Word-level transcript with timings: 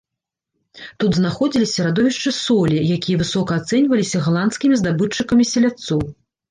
Тут 1.03 1.11
знаходзіліся 1.19 1.85
радовішчы 1.89 2.29
солі, 2.39 2.79
якая 2.99 3.15
высока 3.23 3.51
ацэньвалася 3.63 4.17
галандскімі 4.31 4.75
здабытчыкамі 4.85 5.43
селядцоў. 5.55 5.99